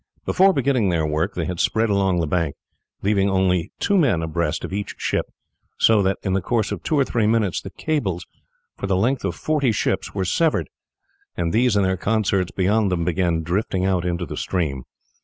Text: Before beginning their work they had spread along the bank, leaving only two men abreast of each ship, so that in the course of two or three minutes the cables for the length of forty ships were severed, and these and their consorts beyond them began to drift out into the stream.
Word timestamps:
Before 0.25 0.51
beginning 0.51 0.89
their 0.89 1.05
work 1.05 1.35
they 1.35 1.45
had 1.45 1.59
spread 1.59 1.91
along 1.91 2.19
the 2.21 2.25
bank, 2.25 2.55
leaving 3.03 3.29
only 3.29 3.71
two 3.79 3.99
men 3.99 4.23
abreast 4.23 4.63
of 4.63 4.73
each 4.73 4.95
ship, 4.97 5.27
so 5.77 6.01
that 6.01 6.17
in 6.23 6.33
the 6.33 6.41
course 6.41 6.71
of 6.71 6.81
two 6.81 6.97
or 6.97 7.05
three 7.05 7.27
minutes 7.27 7.61
the 7.61 7.69
cables 7.69 8.25
for 8.75 8.87
the 8.87 8.95
length 8.97 9.23
of 9.23 9.35
forty 9.35 9.71
ships 9.71 10.15
were 10.15 10.25
severed, 10.25 10.71
and 11.37 11.53
these 11.53 11.75
and 11.75 11.85
their 11.85 11.97
consorts 11.97 12.49
beyond 12.49 12.91
them 12.91 13.05
began 13.05 13.35
to 13.35 13.41
drift 13.43 13.75
out 13.75 14.03
into 14.03 14.25
the 14.25 14.37
stream. 14.37 14.85